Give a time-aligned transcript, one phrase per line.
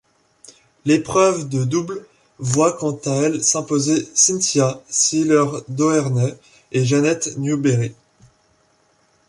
[0.83, 2.03] L'épreuve de double
[2.39, 6.33] voit quant à elle s'imposer Cynthia Sieler-Doerner
[6.71, 7.93] et Janet Newberry.